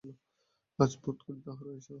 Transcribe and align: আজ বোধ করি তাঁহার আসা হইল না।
আজ 0.79 0.91
বোধ 1.03 1.17
করি 1.25 1.39
তাঁহার 1.45 1.67
আসা 1.75 1.75
হইল 1.75 1.77
না। 1.77 1.89